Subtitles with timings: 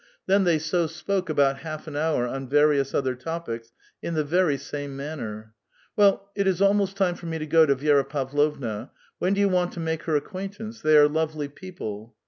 [0.25, 4.57] Then they so spoke about half an hour on various other topics in the ver}*
[4.57, 5.53] same manner.
[5.75, 8.89] '* Well, it is almost time for me to go to Vi^ra Pavlovna.
[9.19, 10.81] When do you want to make her acquaintance?
[10.81, 12.15] They are lovely people."